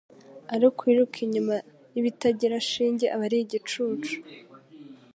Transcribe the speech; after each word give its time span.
ariko 0.55 0.77
uwiruka 0.81 1.17
inyuma 1.25 1.55
y’ibitagira 1.93 2.57
shinge 2.69 3.05
aba 3.15 3.23
ari 3.27 3.37
igicucu 3.45 4.15